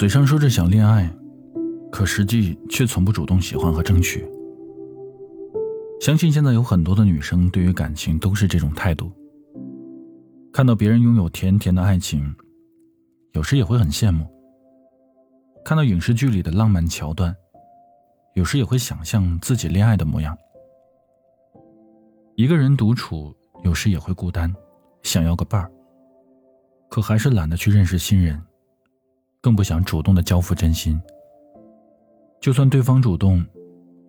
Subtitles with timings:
[0.00, 1.14] 嘴上说着想恋爱，
[1.92, 4.26] 可实际却从不主动喜欢和争取。
[6.00, 9.12] 相信现在有很多的女生对于感情都是这种态度。
[10.54, 12.34] 看到别人拥有甜甜的爱情，
[13.32, 14.24] 有时也会很羡慕；
[15.62, 17.36] 看到影视剧里的浪漫桥段，
[18.32, 20.34] 有时也会想象自己恋爱的模样。
[22.36, 24.50] 一个人独处，有时也会孤单，
[25.02, 25.70] 想要个伴儿，
[26.88, 28.42] 可还是懒得去认识新人。
[29.40, 31.00] 更不想主动的交付真心。
[32.40, 33.44] 就算对方主动，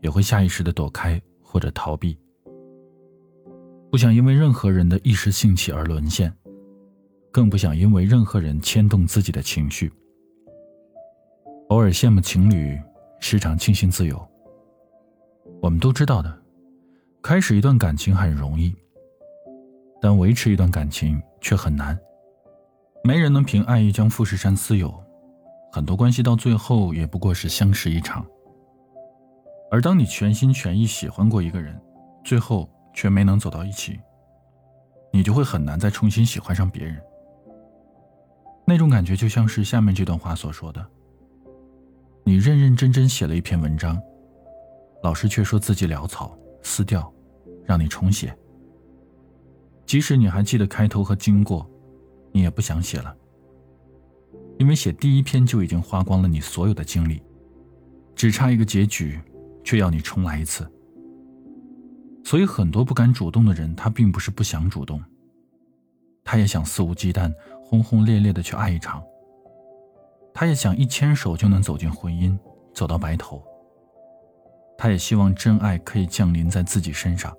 [0.01, 2.17] 也会下意识的躲开或者逃避。
[3.89, 6.33] 不想因为任何人的一时兴起而沦陷，
[7.31, 9.91] 更不想因为任何人牵动自己的情绪。
[11.69, 12.79] 偶尔羡慕情侣，
[13.19, 14.25] 时常庆幸自由。
[15.61, 16.41] 我们都知道的，
[17.21, 18.73] 开始一段感情很容易，
[20.01, 21.97] 但维持一段感情却很难。
[23.03, 24.93] 没人能凭爱意将富士山私有。
[25.71, 28.25] 很多关系到最后也不过是相识一场，
[29.71, 31.79] 而当你全心全意喜欢过一个人，
[32.25, 33.97] 最后却没能走到一起，
[35.13, 37.01] 你就会很难再重新喜欢上别人。
[38.65, 40.85] 那种感觉就像是下面这段话所说的：
[42.25, 43.97] 你认认真真写了一篇文章，
[45.01, 47.11] 老师却说自己潦草，撕掉，
[47.65, 48.37] 让你重写。
[49.85, 51.65] 即使你还记得开头和经过，
[52.33, 53.15] 你也不想写了。
[54.61, 57.19] 因为写第一篇就已经花光了你所有的精力，
[58.15, 59.19] 只差一个结局，
[59.63, 60.71] 却要你重来一次。
[62.23, 65.03] 所以，很多不敢主动的人，他并不是不想主动，
[66.23, 67.33] 他也想肆无忌惮、
[67.63, 69.01] 轰轰烈烈的去爱一场。
[70.31, 72.37] 他也想一牵手就能走进婚姻，
[72.71, 73.43] 走到白头。
[74.77, 77.35] 他也希望真爱可以降临在自己身上。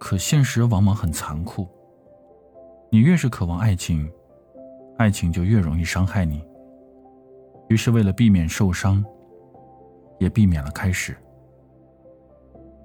[0.00, 1.68] 可现实往往很残酷，
[2.90, 4.10] 你越是渴望爱情。
[5.00, 6.44] 爱情就越容易伤害你。
[7.70, 9.02] 于是，为了避免受伤，
[10.18, 11.16] 也避免了开始。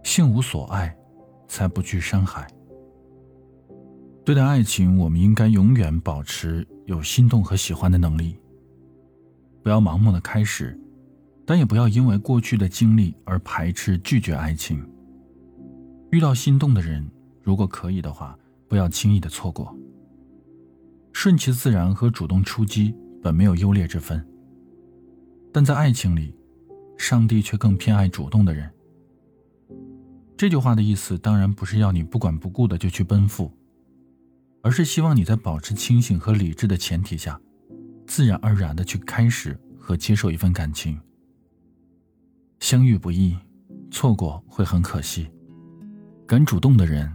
[0.02, 0.96] 性无所爱，
[1.46, 2.48] 才不惧伤害。
[4.24, 8.40] 对待爱情，我们应该永远保持有心动和喜欢的能力。
[9.62, 10.80] 不要盲目的开始，
[11.46, 14.82] 但也不要因为过去的经历而排斥拒绝爱情。
[16.12, 17.06] 遇到心动的人，
[17.44, 18.40] 如果可以的话，
[18.70, 19.76] 不要轻易的错过。
[21.18, 22.94] 顺其自然和主动出击
[23.24, 24.24] 本没有优劣之分，
[25.54, 26.36] 但在爱情里，
[26.98, 28.70] 上帝却更偏爱主动的人。
[30.36, 33.50] 这句话的意思当然不是要你不管不顾的就去奔赴，
[34.62, 37.40] 而是希望你在保持清醒和理智的前提下，
[38.06, 41.00] 自然而然的去开始和接受一份感情。
[42.60, 43.38] 相遇不易，
[43.90, 45.32] 错过会很可惜，
[46.28, 47.10] 敢主动的人，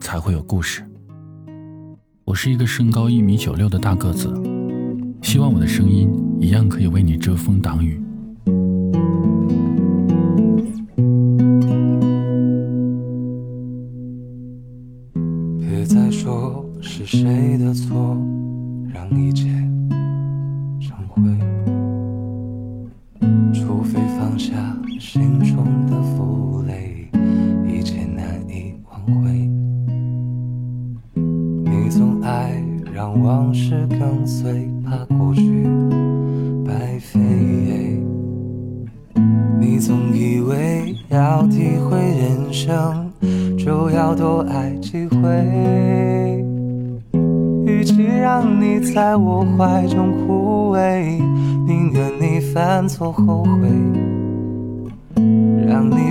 [0.00, 0.84] 才会有故事。
[2.30, 4.32] 我是一个身高一米九六的大个子，
[5.20, 6.08] 希望我的声音
[6.40, 8.00] 一样可以为你遮风挡雨。
[31.90, 32.62] 总爱
[32.94, 35.66] 让往事跟随，怕过去
[36.64, 37.20] 白费。
[39.58, 43.10] 你总以为要体会人生，
[43.58, 46.44] 就要多爱几回。
[47.66, 51.18] 与其让你在我怀中枯萎，
[51.66, 53.68] 宁愿你犯错后悔，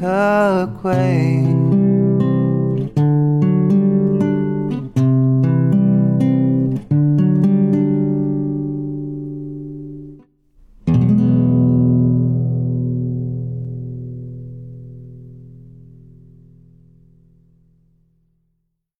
[0.00, 1.79] 可贵？